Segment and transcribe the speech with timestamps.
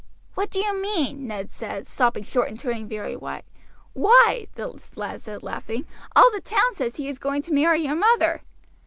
[0.33, 3.45] "What do you mean?" Ned said, stopping short and turning very white.
[3.93, 5.85] "Why," the lad said laughing,
[6.15, 8.41] "all the town says he is going to marry your mother."